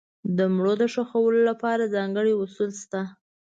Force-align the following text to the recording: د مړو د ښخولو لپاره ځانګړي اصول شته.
د 0.37 0.39
مړو 0.55 0.73
د 0.81 0.83
ښخولو 0.93 1.39
لپاره 1.49 1.91
ځانګړي 1.95 2.33
اصول 2.41 2.71
شته. 2.81 3.01